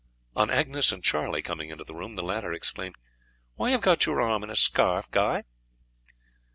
On 0.35 0.49
Agnes 0.49 0.91
and 0.91 1.03
Charlie 1.03 1.43
coming 1.43 1.69
into 1.69 1.83
the 1.83 1.93
room, 1.93 2.15
the 2.15 2.23
latter 2.23 2.51
exclaimed, 2.51 2.95
"Why 3.53 3.69
have 3.69 3.81
you 3.81 3.83
got 3.83 4.05
your 4.07 4.19
arm 4.19 4.43
in 4.43 4.49
a 4.49 4.55
scarf, 4.55 5.11
Guy?" 5.11 5.43